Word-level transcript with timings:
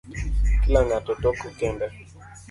Kila 0.61 0.79
ngato 0.85 1.11
toko 1.23 1.45
kende 1.57 1.87